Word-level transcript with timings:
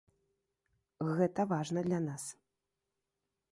Гэта 1.19 1.45
важна 1.53 1.79
для 1.89 2.01
нас. 2.09 2.23